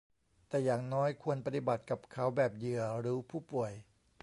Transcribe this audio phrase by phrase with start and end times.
[0.47, 3.73] แต่อย่างน้อยควรปฏิบัติกับเขาแบบเหยื่อหรือผู้ป่วย